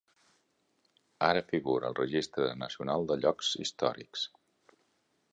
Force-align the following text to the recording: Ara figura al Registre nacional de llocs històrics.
Ara 1.25 1.43
figura 1.51 1.87
al 1.91 1.97
Registre 1.99 2.47
nacional 2.61 3.05
de 3.11 3.19
llocs 3.25 3.51
històrics. 3.65 4.25